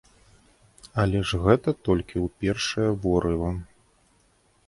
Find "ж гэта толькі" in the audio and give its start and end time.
1.31-2.15